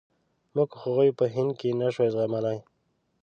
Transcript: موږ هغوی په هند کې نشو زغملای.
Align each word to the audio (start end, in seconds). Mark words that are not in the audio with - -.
موږ 0.55 0.69
هغوی 0.81 1.09
په 1.19 1.25
هند 1.33 1.51
کې 1.59 1.77
نشو 1.79 2.03
زغملای. 2.13 2.57